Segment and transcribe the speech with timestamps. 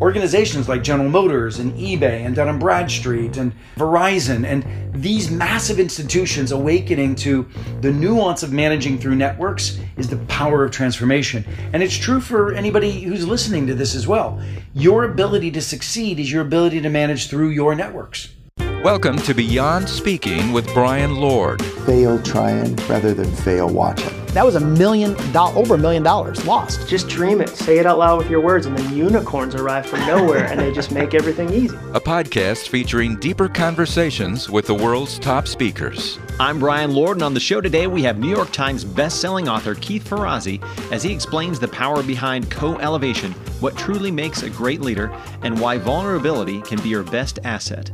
[0.00, 5.78] organizations like General Motors and eBay and Dun & Bradstreet and Verizon and these massive
[5.78, 7.48] institutions awakening to
[7.80, 11.44] the nuance of managing through networks is the power of transformation.
[11.72, 14.42] And it's true for anybody who's listening to this as well.
[14.74, 18.34] Your ability to succeed is your ability to manage through your networks.
[18.82, 21.62] Welcome to Beyond Speaking with Brian Lord.
[21.84, 24.08] Fail trying rather than fail watching.
[24.28, 26.88] That was a million dollars, over a million dollars lost.
[26.88, 30.00] Just dream it, say it out loud with your words, and then unicorns arrive from
[30.06, 31.76] nowhere and they just make everything easy.
[31.92, 36.18] A podcast featuring deeper conversations with the world's top speakers.
[36.38, 39.74] I'm Brian Lord, and on the show today we have New York Times best-selling author
[39.74, 40.58] Keith Ferrazzi
[40.90, 45.76] as he explains the power behind co-elevation, what truly makes a great leader, and why
[45.76, 47.90] vulnerability can be your best asset.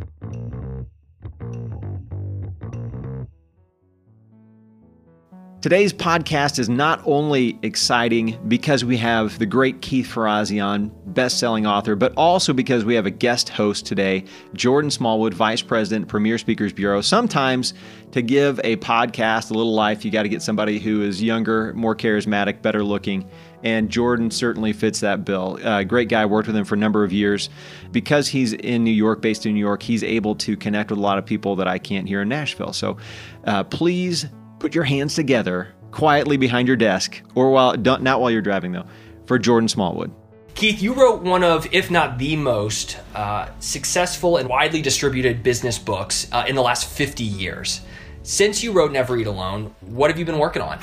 [5.63, 11.67] Today's podcast is not only exciting because we have the great Keith Ferrazzi on, best-selling
[11.67, 16.37] author, but also because we have a guest host today, Jordan Smallwood, Vice President, Premier
[16.37, 17.01] Speakers Bureau.
[17.01, 17.73] Sometimes
[18.13, 21.73] to give a podcast a little life, you got to get somebody who is younger,
[21.73, 23.29] more charismatic, better looking,
[23.65, 25.59] and Jordan certainly fits that bill.
[25.65, 27.49] Uh, great guy, worked with him for a number of years.
[27.93, 31.03] Because he's in New York, based in New York, he's able to connect with a
[31.03, 32.75] lot of people that I can't here in Nashville.
[32.75, 32.99] So
[33.47, 34.27] uh, please
[34.59, 38.87] put your hands together quietly behind your desk, or while not while you're driving though,
[39.25, 40.13] for Jordan Smallwood.
[40.55, 45.79] Keith, you wrote one of, if not the most uh, successful and widely distributed business
[45.79, 47.83] books uh, in the last 50 years.
[48.23, 50.81] Since you wrote Never Eat Alone, what have you been working on?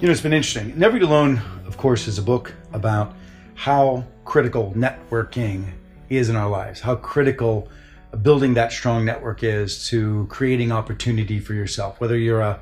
[0.00, 0.78] You know, it's been interesting.
[0.78, 3.14] Never Eat Alone, of course, is a book about
[3.54, 5.70] how critical networking
[6.08, 7.68] is in our lives, how critical
[8.22, 12.58] building that strong network is to creating opportunity for yourself, whether you're a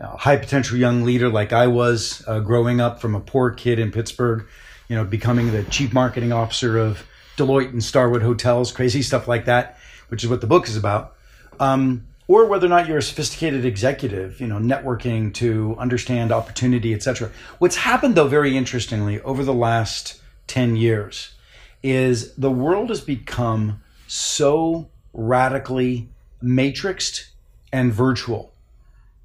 [0.00, 3.92] high potential young leader like I was uh, growing up from a poor kid in
[3.92, 4.46] Pittsburgh,
[4.88, 7.06] you know, becoming the chief marketing officer of
[7.36, 9.78] Deloitte and Starwood Hotels, crazy stuff like that,
[10.08, 11.16] which is what the book is about.
[11.58, 16.94] Um, or whether or not you're a sophisticated executive, you know, networking to understand opportunity,
[16.94, 17.30] etc.
[17.58, 21.34] What's happened though, very interestingly, over the last 10 years
[21.82, 26.08] is the world has become so radically
[26.42, 27.30] matrixed
[27.72, 28.49] and virtual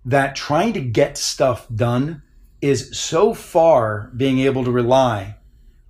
[0.06, 2.22] that trying to get stuff done
[2.62, 5.36] is so far being able to rely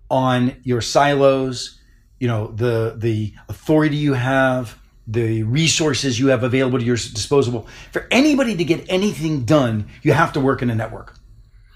[0.10, 1.80] on your silos,
[2.20, 7.68] you know, the the authority you have, the resources you have available to your disposal.
[7.92, 11.16] For anybody to get anything done, you have to work in a network.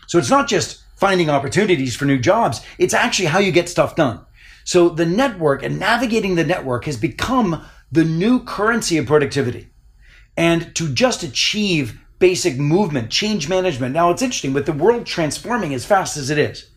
[0.07, 3.95] So it's not just finding opportunities for new jobs, it's actually how you get stuff
[3.95, 4.25] done.
[4.65, 9.69] So the network and navigating the network has become the new currency of productivity.
[10.35, 13.93] And to just achieve basic movement, change management.
[13.93, 16.69] Now it's interesting with the world transforming as fast as it is.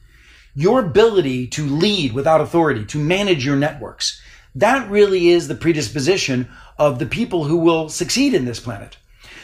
[0.54, 4.22] Your ability to lead without authority, to manage your networks,
[4.54, 6.48] that really is the predisposition
[6.78, 8.96] of the people who will succeed in this planet.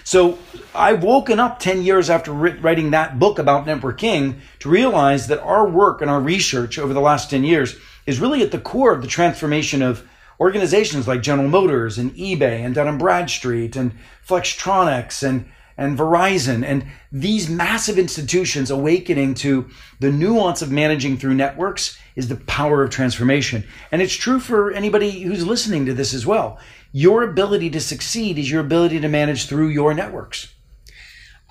[0.04, 0.38] So
[0.74, 5.68] I've woken up 10 years after writing that book about networking to realize that our
[5.68, 7.76] work and our research over the last 10 years
[8.06, 10.08] is really at the core of the transformation of
[10.40, 13.92] organizations like General Motors and eBay and Dun & Bradstreet and
[14.26, 21.34] Flextronics and and Verizon and these massive institutions awakening to the nuance of managing through
[21.34, 23.64] networks is the power of transformation.
[23.92, 26.58] And it's true for anybody who's listening to this as well.
[26.90, 30.52] Your ability to succeed is your ability to manage through your networks.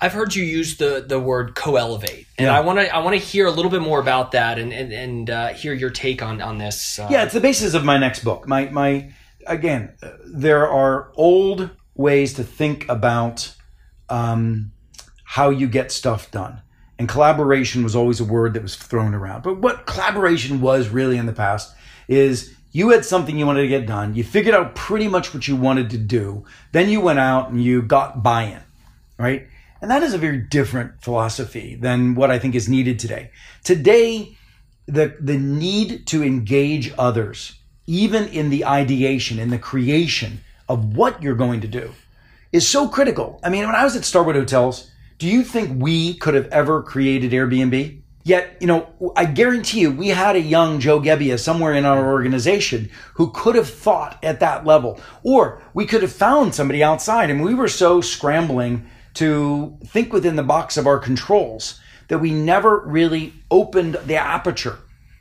[0.00, 2.56] I've heard you use the the word co-elevate, and yeah.
[2.56, 4.92] I want to I want to hear a little bit more about that and and,
[4.92, 7.00] and uh, hear your take on on this.
[7.00, 8.46] Uh, yeah, it's the basis of my next book.
[8.46, 9.12] My my
[9.44, 13.56] again, there are old ways to think about
[14.10, 14.72] um,
[15.24, 16.62] how you get stuff done.
[16.98, 19.42] And collaboration was always a word that was thrown around.
[19.42, 21.74] But what collaboration was really in the past
[22.08, 24.14] is you had something you wanted to get done.
[24.14, 26.44] You figured out pretty much what you wanted to do.
[26.72, 28.62] Then you went out and you got buy in,
[29.18, 29.46] right?
[29.80, 33.30] And that is a very different philosophy than what I think is needed today.
[33.62, 34.36] Today,
[34.86, 37.54] the, the need to engage others,
[37.86, 41.92] even in the ideation, in the creation of what you're going to do,
[42.52, 43.40] is so critical.
[43.42, 46.82] I mean, when I was at Starwood Hotels, do you think we could have ever
[46.82, 48.02] created Airbnb?
[48.24, 52.12] Yet, you know, I guarantee you, we had a young Joe Gebbia somewhere in our
[52.12, 55.00] organization who could have thought at that level.
[55.22, 57.30] Or we could have found somebody outside.
[57.30, 62.30] And we were so scrambling to think within the box of our controls that we
[62.30, 64.78] never really opened the aperture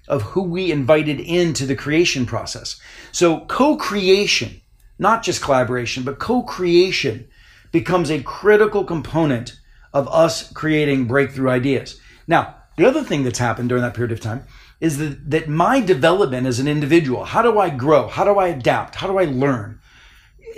[0.07, 2.79] of who we invited into the creation process.
[3.11, 4.61] So co-creation
[4.99, 7.27] not just collaboration, but co-creation
[7.71, 9.59] becomes a critical component
[9.93, 11.99] of us creating breakthrough ideas.
[12.27, 14.45] Now, the other thing that's happened during that period of time
[14.79, 18.07] is that, that my development as an individual, how do I grow?
[18.07, 18.95] How do I adapt?
[18.95, 19.79] How do I learn?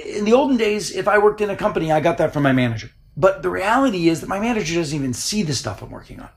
[0.06, 2.52] In the olden days, if I worked in a company, I got that from my
[2.52, 2.92] manager.
[3.16, 6.30] But the reality is that my manager doesn't even see the stuff I'm working on.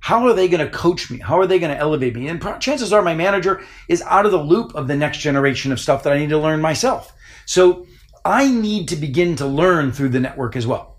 [0.00, 1.18] How are they going to coach me?
[1.18, 2.28] How are they going to elevate me?
[2.28, 5.80] And chances are my manager is out of the loop of the next generation of
[5.80, 7.13] stuff that I need to learn myself.
[7.46, 7.86] So
[8.24, 10.94] I need to begin to learn through the network as well.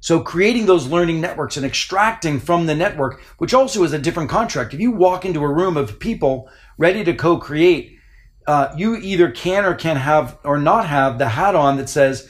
[0.00, 4.28] So creating those learning networks and extracting from the network, which also is a different
[4.28, 4.74] contract.
[4.74, 7.98] If you walk into a room of people ready to co-create,
[8.46, 12.28] uh, you either can or can have or not have the hat on that says,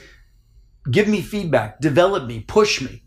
[0.89, 3.03] give me feedback, develop me, push me,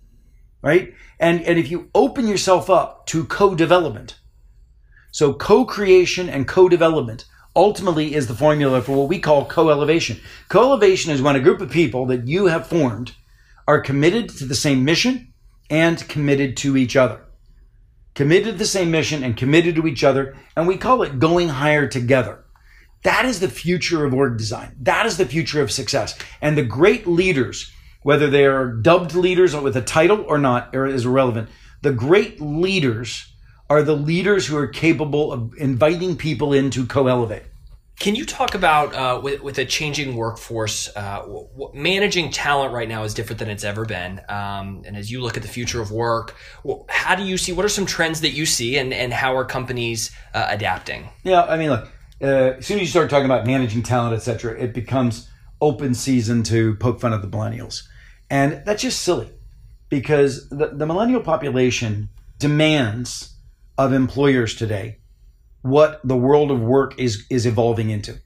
[0.63, 0.93] right?
[1.19, 4.19] And, and if you open yourself up to co-development,
[5.13, 7.25] so co-creation and co-development
[7.59, 10.21] ultimately is the formula for what we call co-elevation.
[10.49, 13.17] Co-elevation is when a group of people that you have formed
[13.67, 15.35] are committed to the same mission
[15.69, 17.21] and committed to each other.
[18.15, 21.49] Committed to the same mission and committed to each other, and we call it going
[21.49, 22.45] higher together.
[23.03, 24.77] That is the future of org design.
[24.81, 26.17] That is the future of success.
[26.41, 27.73] And the great leaders,
[28.03, 31.49] whether they are dubbed leaders with a title or not, is irrelevant.
[31.83, 33.33] The great leaders
[33.71, 37.43] are the leaders who are capable of inviting people in to co-elevate.
[37.99, 42.89] Can you talk about uh, with, with a changing workforce, uh, w- managing talent right
[42.89, 44.21] now is different than it's ever been.
[44.29, 46.37] Um, and as you look at the future of work,
[46.89, 47.53] how do you see?
[47.53, 51.09] What are some trends that you see, and, and how are companies uh, adapting?
[51.25, 51.91] Yeah, I mean, look,
[52.23, 55.29] uh, as soon as you start talking about managing talent, etc., it becomes
[55.61, 57.83] open season to poke fun at the millennials,
[58.31, 59.33] and that's just silly
[59.89, 63.35] because the, the millennial population demands
[63.77, 64.99] of employers today
[65.63, 68.21] what the world of work is is evolving into.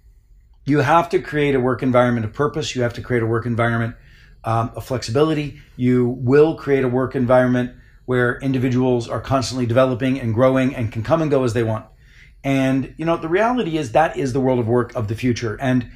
[0.65, 2.77] You have to create a work environment of purpose.
[2.77, 3.97] You have to create a work environment
[4.45, 5.61] um, of flexibility.
[5.77, 7.75] You will create a work environment
[8.05, 11.87] where individuals are constantly developing and growing and can come and go as they want.
[12.45, 15.59] And you know, the reality is that is the world of work of the future.
[15.61, 15.91] And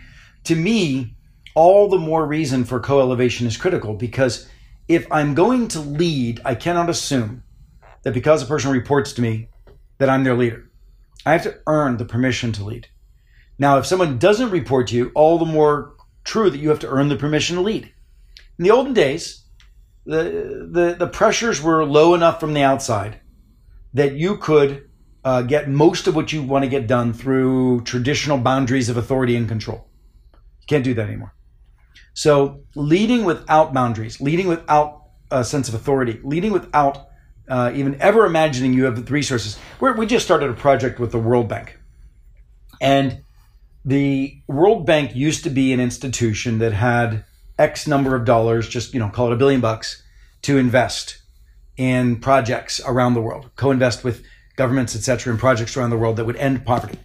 [0.45, 1.17] to me,
[1.55, 4.49] all the more reason for co-elevation is critical because
[4.89, 7.43] if I'm going to lead, I cannot assume
[8.03, 9.49] that because a person reports to me
[9.99, 10.71] that I'm their leader.
[11.27, 12.87] I have to earn the permission to lead.
[13.59, 16.89] Now, if someone doesn't report to you, all the more true that you have to
[16.89, 17.93] earn the permission to lead.
[18.59, 19.45] In the olden days,
[20.05, 23.21] the, the, the pressures were low enough from the outside
[23.93, 24.89] that you could
[25.25, 29.35] uh, get most of what you want to get done through traditional boundaries of authority
[29.35, 29.89] and control.
[30.61, 31.35] You can't do that anymore.
[32.15, 37.09] So, leading without boundaries, leading without a sense of authority, leading without
[37.49, 39.59] uh, even ever imagining you have the resources.
[39.81, 41.79] We're, we just started a project with the World Bank.
[42.81, 43.23] And
[43.85, 47.25] the World Bank used to be an institution that had
[47.59, 50.03] X number of dollars, just, you know, call it a billion bucks,
[50.43, 51.23] to invest
[51.77, 54.25] in projects around the world, co-invest with
[54.57, 56.99] governments, etc., in projects around the world that would end poverty.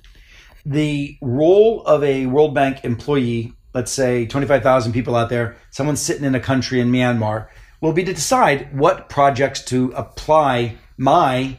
[0.66, 6.24] The role of a World Bank employee, let's say 25,000 people out there, someone sitting
[6.24, 7.48] in a country in Myanmar,
[7.82, 11.58] will be to decide what projects to apply my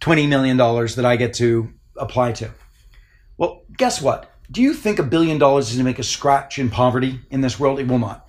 [0.00, 2.50] $20 million that I get to apply to.
[3.36, 4.30] Well, guess what?
[4.50, 7.40] Do you think a billion dollars is going to make a scratch in poverty in
[7.40, 7.80] this world?
[7.80, 8.28] It will not.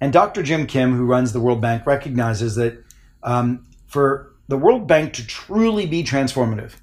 [0.00, 0.42] And Dr.
[0.42, 2.84] Jim Kim, who runs the World Bank, recognizes that
[3.22, 6.74] um, for the World Bank to truly be transformative,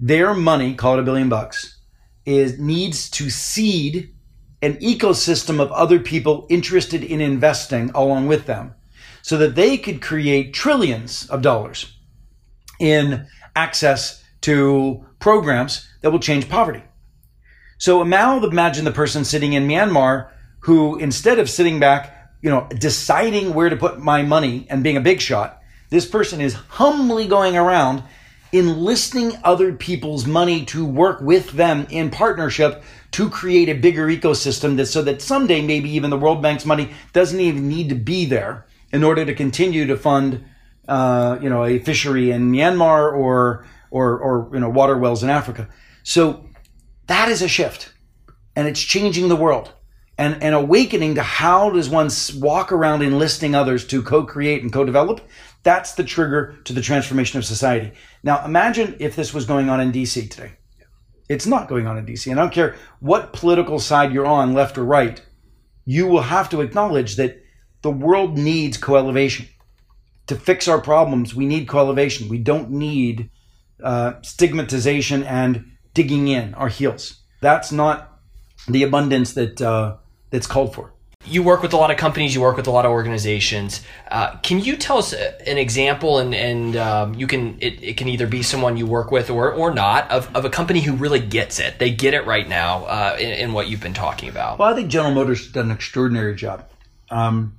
[0.00, 1.78] their money, call it a billion bucks,
[2.24, 4.14] is needs to seed
[4.62, 8.74] an ecosystem of other people interested in investing along with them
[9.24, 11.96] so that they could create trillions of dollars
[12.78, 13.26] in
[13.56, 16.82] access to programs that will change poverty.
[17.78, 20.28] So now imagine the person sitting in Myanmar
[20.60, 24.98] who, instead of sitting back, you know, deciding where to put my money and being
[24.98, 28.02] a big shot, this person is humbly going around
[28.52, 34.76] enlisting other people's money to work with them in partnership to create a bigger ecosystem
[34.76, 38.26] that so that someday maybe even the World Bank's money doesn't even need to be
[38.26, 40.44] there in order to continue to fund,
[40.86, 45.30] uh, you know, a fishery in Myanmar or, or, or, you know, water wells in
[45.30, 45.68] Africa.
[46.04, 46.48] So
[47.08, 47.92] that is a shift
[48.54, 49.72] and it's changing the world
[50.16, 55.20] and, and awakening to how does one walk around enlisting others to co-create and co-develop.
[55.64, 57.94] That's the trigger to the transformation of society.
[58.22, 60.52] Now imagine if this was going on in DC today.
[61.28, 62.30] It's not going on in DC.
[62.30, 65.20] And I don't care what political side you're on, left or right,
[65.84, 67.43] you will have to acknowledge that
[67.84, 69.46] the world needs co-elevation.
[70.28, 72.30] To fix our problems, we need co-elevation.
[72.30, 73.28] We don't need
[73.82, 77.20] uh, stigmatization and digging in our heels.
[77.42, 78.20] That's not
[78.66, 79.96] the abundance that uh,
[80.30, 80.94] that's called for.
[81.26, 83.82] you work with a lot of companies, you work with a lot of organizations.
[84.10, 88.08] Uh, can you tell us an example, and and um, you can it, it, can
[88.08, 91.20] either be someone you work with or or not of, of a company who really
[91.20, 91.78] gets it.
[91.78, 94.58] They get it right now uh, in, in, what you've been talking about.
[94.58, 96.64] Well, I think General Motors has done an extraordinary job.
[97.10, 97.58] Um,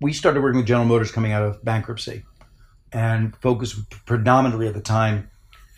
[0.00, 2.24] we started working with General Motors coming out of bankruptcy,
[2.92, 5.30] and focused predominantly at the time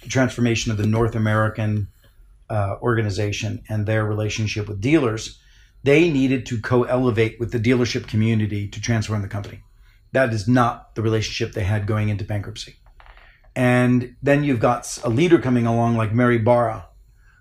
[0.02, 1.88] the transformation of the North American
[2.50, 5.38] uh, organization and their relationship with dealers
[5.84, 9.62] they needed to co elevate with the dealership community to transform the company.
[10.12, 12.76] That is not the relationship they had going into bankruptcy.
[13.56, 16.86] And then you've got a leader coming along like Mary Barra,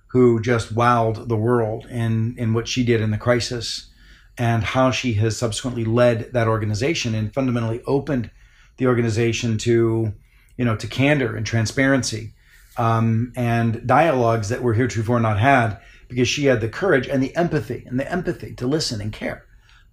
[0.08, 3.91] who just wowed the world in, in what she did in the crisis
[4.38, 8.32] and how she has subsequently led that organization and fundamentally opened
[8.78, 10.14] the organization to,
[10.58, 12.34] you know, to candor and transparency
[12.78, 17.36] um, and dialogues that were heretofore not had because she had the courage and the
[17.36, 19.46] empathy and the empathy to listen and care.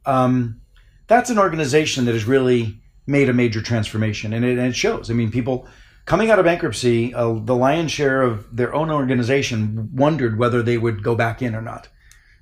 [0.07, 0.61] Um,
[1.07, 5.11] that's an organization that has really made a major transformation, and it, and it shows.
[5.11, 5.67] I mean, people
[6.05, 10.79] coming out of bankruptcy, uh, the lion's share of their own organization wondered whether they
[10.79, 11.89] would go back in or not.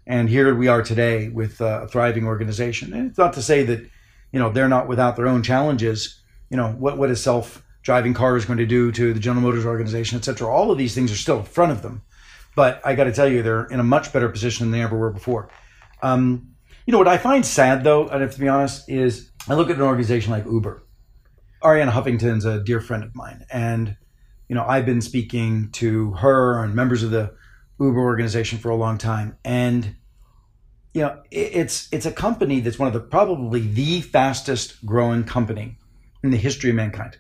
[0.06, 2.92] And here we are today with uh, a thriving organization.
[2.92, 3.80] And it's not to say that,
[4.32, 6.22] you know, they're not without their own challenges.
[6.48, 10.16] You know, what, what is self-driving cars going to do to the General Motors organization,
[10.16, 10.48] et cetera?
[10.48, 12.02] All of these things are still in front of them.
[12.54, 14.96] But I got to tell you, they're in a much better position than they ever
[14.96, 15.50] were before.
[16.02, 16.54] Um,
[16.86, 19.70] you know what I find sad, though, I have to be honest, is I look
[19.70, 20.84] at an organization like Uber.
[21.62, 23.96] Arianna Huffington's a dear friend of mine, and
[24.48, 27.34] you know I've been speaking to her and members of the
[27.80, 29.96] Uber organization for a long time, and
[30.94, 35.78] you know it's it's a company that's one of the probably the fastest growing company
[36.22, 37.18] in the history of mankind.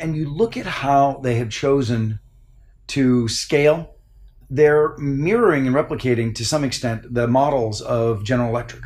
[0.00, 2.20] And you look at how they have chosen
[2.88, 3.92] to scale
[4.52, 8.84] they're mirroring and replicating to some extent the models of General Electric.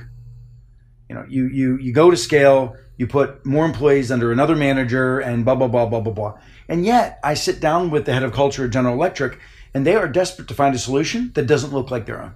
[1.08, 5.18] You know, you you you go to scale, you put more employees under another manager,
[5.18, 6.38] and blah blah blah blah blah blah.
[6.68, 9.40] And yet, I sit down with the head of culture at General Electric,
[9.76, 12.34] and they are desperate to find a solution that doesn't look like their own.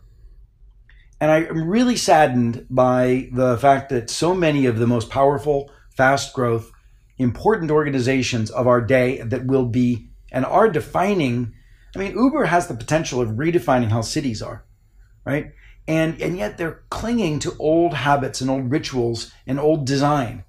[1.22, 5.70] And I am really saddened by the fact that so many of the most powerful,
[5.88, 6.70] fast growth,
[7.16, 11.54] important organizations of our day that will be and are defining
[11.96, 14.66] I mean, Uber has the potential of redefining how cities are,
[15.24, 15.52] right?
[15.88, 20.44] And and yet they're clinging to old habits and old rituals and old design.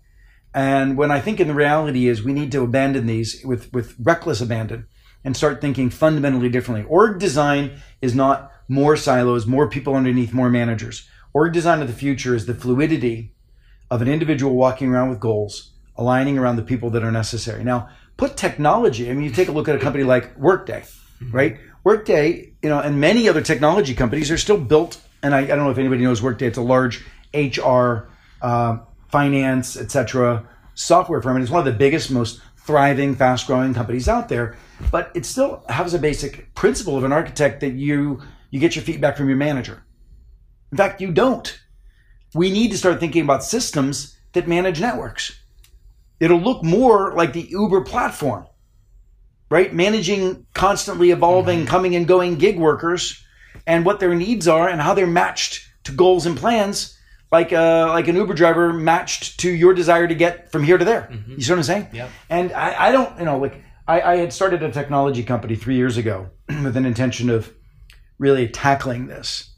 [0.54, 3.96] And when I think in the reality is we need to abandon these with with
[3.98, 4.88] reckless abandon
[5.24, 6.86] and start thinking fundamentally differently.
[6.90, 11.08] Org design is not more silos, more people underneath, more managers.
[11.34, 13.34] Org design of the future is the fluidity
[13.90, 17.64] of an individual walking around with goals, aligning around the people that are necessary.
[17.64, 19.10] Now, put technology.
[19.10, 20.84] I mean, you take a look at a company like Workday
[21.22, 21.36] mm-hmm.
[21.36, 21.60] right?
[21.84, 25.00] Workday, you know, and many other technology companies are still built.
[25.24, 26.48] And I, I don't know if anybody knows Workday.
[26.48, 28.10] It's a large HR,
[28.42, 30.48] uh, finance, etc.
[30.74, 34.56] software firm, and it's one of the biggest, most thriving, fast-growing companies out there.
[34.92, 38.84] But it still has a basic principle of an architect that you you get your
[38.84, 39.84] feedback from your manager.
[40.72, 41.60] In fact, you don't.
[42.34, 45.40] We need to start thinking about systems that manage networks.
[46.20, 48.46] It'll look more like the Uber platform
[49.52, 49.74] right?
[49.74, 51.68] Managing constantly evolving, mm-hmm.
[51.68, 53.24] coming and going gig workers
[53.68, 56.98] and what their needs are and how they're matched to goals and plans,
[57.32, 60.86] like uh, like an Uber driver matched to your desire to get from here to
[60.86, 61.10] there.
[61.12, 61.32] Mm-hmm.
[61.34, 61.88] You see what I'm saying?
[61.94, 62.10] Yeah.
[62.30, 65.76] And I, I don't, you know, like I, I had started a technology company three
[65.76, 67.52] years ago with an intention of
[68.20, 69.50] really tackling this.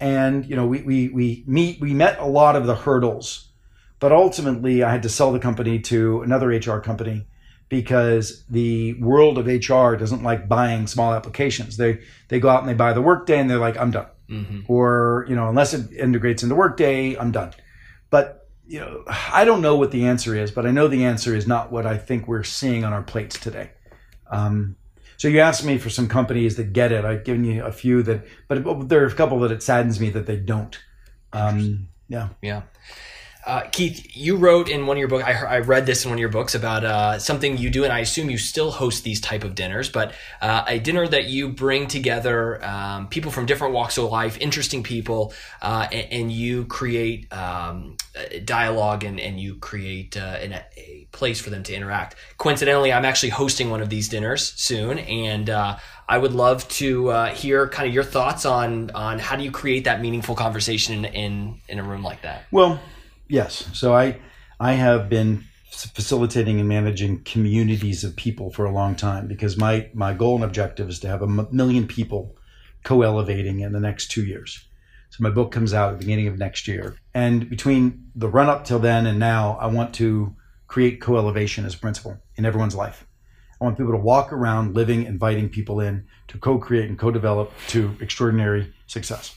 [0.00, 3.52] And you know, we we we meet we met a lot of the hurdles,
[4.00, 7.28] but ultimately I had to sell the company to another HR company
[7.68, 11.76] because the world of HR doesn't like buying small applications.
[11.76, 14.06] They they go out and they buy the Workday and they're like, I'm done.
[14.32, 14.60] Mm-hmm.
[14.68, 17.52] Or you know, unless it integrates into Workday, I'm done.
[18.10, 21.34] But you know, I don't know what the answer is, but I know the answer
[21.34, 23.70] is not what I think we're seeing on our plates today.
[24.30, 24.76] Um,
[25.16, 27.04] so you asked me for some companies that get it.
[27.04, 30.10] I've given you a few that, but there are a couple that it saddens me
[30.10, 30.76] that they don't.
[31.32, 32.30] Um, yeah.
[32.40, 32.62] Yeah.
[33.44, 35.24] Uh, Keith, you wrote in one of your books.
[35.24, 37.92] I, I, read this in one of your books about uh, something you do, and
[37.92, 39.88] I assume you still host these type of dinners.
[39.88, 44.38] But uh, a dinner that you bring together um, people from different walks of life,
[44.38, 47.96] interesting people, uh, and, and, you create um,
[48.44, 52.14] dialogue and, and you create uh, an, a place for them to interact.
[52.38, 57.10] Coincidentally, I'm actually hosting one of these dinners soon, and uh, I would love to
[57.34, 61.12] hear kind of your thoughts on on how do you create that meaningful conversation in
[61.12, 62.44] in, in a room like that.
[62.52, 62.80] Well
[63.28, 63.68] Yes.
[63.72, 64.20] So I
[64.60, 69.88] I have been facilitating and managing communities of people for a long time because my
[69.94, 72.36] my goal and objective is to have a million people
[72.84, 74.66] co-elevating in the next two years.
[75.10, 76.96] So my book comes out at the beginning of next year.
[77.14, 80.34] And between the run up till then and now, I want to
[80.66, 83.06] create co elevation as a principle in everyone's life.
[83.60, 87.10] I want people to walk around living, inviting people in to co create and co
[87.10, 89.36] develop to extraordinary success.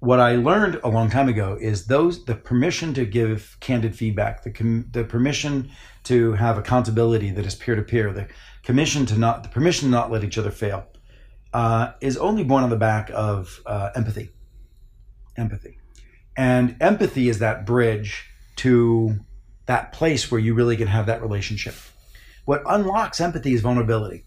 [0.00, 4.42] What I learned a long time ago is those the permission to give candid feedback,
[4.42, 5.70] the, com, the permission
[6.04, 8.28] to have accountability that is peer to peer, the
[8.62, 10.86] commission to not the permission to not let each other fail,
[11.52, 14.30] uh, is only born on the back of uh, empathy.
[15.36, 15.78] Empathy,
[16.36, 18.24] and empathy is that bridge
[18.56, 19.18] to
[19.66, 21.74] that place where you really can have that relationship.
[22.44, 24.24] What unlocks empathy is vulnerability.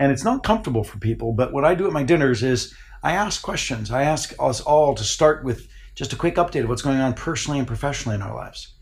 [0.00, 3.12] And it's not comfortable for people, but what I do at my dinners is I
[3.12, 3.90] ask questions.
[3.90, 7.12] I ask us all to start with just a quick update of what's going on
[7.12, 8.72] personally and professionally in our lives.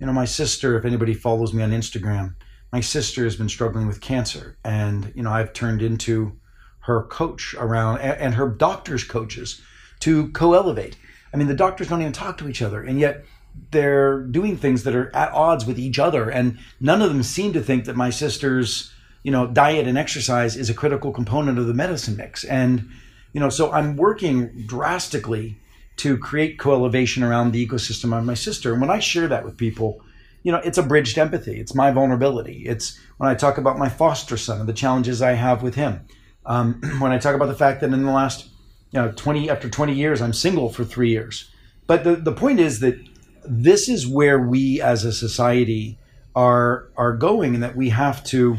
[0.00, 2.34] You know, my sister, if anybody follows me on Instagram,
[2.72, 4.58] my sister has been struggling with cancer.
[4.64, 6.36] And, you know, I've turned into
[6.80, 9.62] her coach around and her doctor's coaches
[10.00, 10.96] to co elevate.
[11.32, 12.82] I mean, the doctors don't even talk to each other.
[12.82, 13.24] And yet,
[13.70, 17.54] they're doing things that are at odds with each other and none of them seem
[17.54, 18.92] to think that my sister's
[19.26, 22.44] you know diet and exercise is a critical component of the medicine mix.
[22.44, 22.88] And
[23.32, 25.58] you know so i'm working drastically
[25.96, 28.72] to create co-elevation around the ecosystem of my sister.
[28.72, 30.00] And when i share that with people
[30.44, 31.58] you know it's a bridged empathy.
[31.58, 32.66] It's my vulnerability.
[32.66, 36.06] It's when i talk about my foster son and the challenges i have with him.
[36.44, 38.48] Um, when i talk about the fact that in the last
[38.92, 41.50] you know 20 after 20 years i'm single for three years.
[41.88, 42.96] But the, the point is that
[43.44, 45.98] this is where we as a society
[46.36, 48.58] are are going and that we have to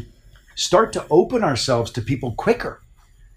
[0.58, 2.82] start to open ourselves to people quicker.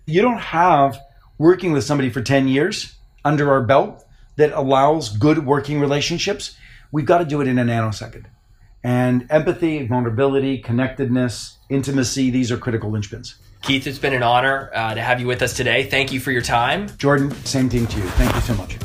[0.07, 0.99] You don't have
[1.39, 4.05] working with somebody for 10 years under our belt
[4.37, 6.57] that allows good working relationships.
[6.91, 8.25] We've got to do it in a nanosecond.
[8.83, 13.35] And empathy, vulnerability, connectedness, intimacy, these are critical linchpins.
[13.63, 15.85] Keith, it's been an honor uh, to have you with us today.
[15.85, 16.89] Thank you for your time.
[16.97, 18.05] Jordan, same thing to you.
[18.05, 18.77] Thank you so much.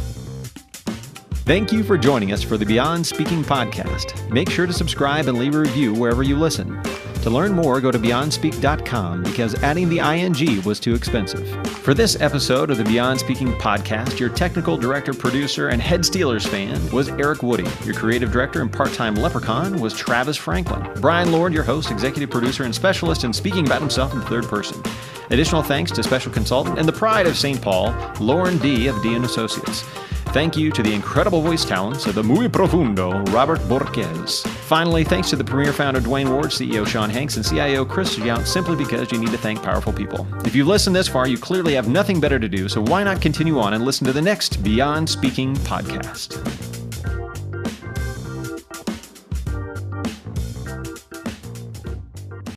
[1.46, 4.30] Thank you for joining us for the Beyond Speaking podcast.
[4.30, 6.82] Make sure to subscribe and leave a review wherever you listen.
[7.26, 11.50] To learn more, go to BeyondSpeak.com because adding the ing was too expensive.
[11.78, 16.48] For this episode of the Beyond Speaking podcast, your technical director, producer, and head Steelers
[16.48, 17.66] fan was Eric Woody.
[17.84, 20.88] Your creative director and part time leprechaun was Travis Franklin.
[21.02, 24.46] Brian Lord, your host, executive producer, and specialist in speaking about himself in the third
[24.46, 24.80] person.
[25.32, 27.60] Additional thanks to special consultant and the pride of St.
[27.60, 28.86] Paul, Lauren D.
[28.86, 29.84] of D and Associates.
[30.36, 34.46] Thank you to the incredible voice talents of the muy profundo Robert Borquez.
[34.68, 38.46] Finally, thanks to the premier founder Dwayne Ward, CEO Sean Hanks, and CIO Chris Yount,
[38.46, 40.28] simply because you need to thank powerful people.
[40.44, 43.22] If you've listened this far, you clearly have nothing better to do, so why not
[43.22, 46.85] continue on and listen to the next Beyond Speaking podcast?